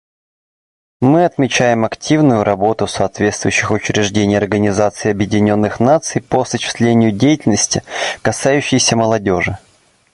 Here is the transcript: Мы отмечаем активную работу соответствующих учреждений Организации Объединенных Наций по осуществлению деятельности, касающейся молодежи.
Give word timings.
Мы 1.01 1.25
отмечаем 1.25 1.85
активную 1.85 2.43
работу 2.43 2.87
соответствующих 2.87 3.69
учреждений 3.69 4.35
Организации 4.35 5.11
Объединенных 5.11 5.79
Наций 5.79 6.23
по 6.23 6.41
осуществлению 6.41 7.11
деятельности, 7.11 7.83
касающейся 8.23 8.95
молодежи. 8.95 9.59